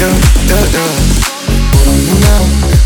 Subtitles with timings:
[0.00, 0.16] yeah,
[0.48, 1.20] yeah, yeah
[1.84, 2.34] Pula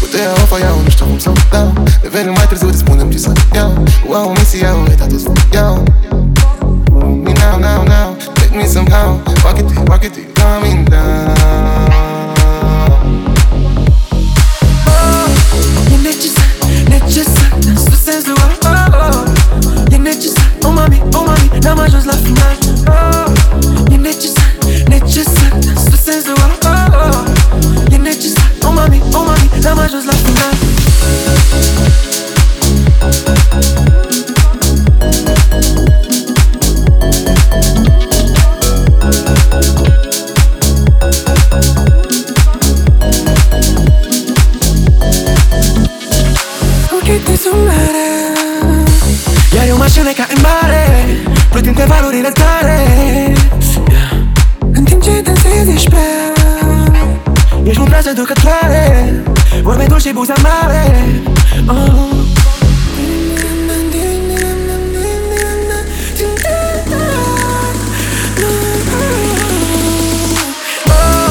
[0.00, 1.72] Puterea o faiau, nu știu cum să o dau
[2.02, 5.82] Revenim mai târziu, îți spunem ce să iau Cu au misia, o uitat toți iau
[7.24, 11.63] Me now, now, now Take me somehow Walk it, walk it, coming down
[49.84, 50.84] mașină ca în mare
[51.50, 52.78] Plătim pe valorile tale
[53.90, 54.12] yeah.
[54.72, 56.32] În timp ce dansezi ești prea
[57.62, 59.22] Ești un prea seducătoare
[59.62, 61.04] Vorbe dulci și buza mare
[61.66, 62.12] oh.
[70.86, 71.30] Oh,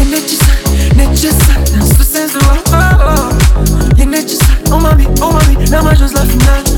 [0.00, 0.58] e necesar,
[0.96, 6.10] necesar Dans tot sensul, oh, oh, oh E necesar, oh mami, oh mami N-am ajuns
[6.10, 6.77] la final,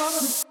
[0.00, 0.49] follow the